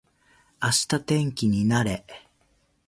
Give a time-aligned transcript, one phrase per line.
[0.59, 2.03] 明日天気になれ